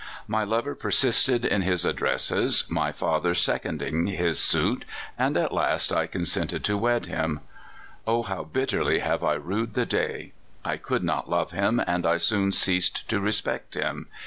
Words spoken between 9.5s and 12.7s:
the day! I could not love him, and I soon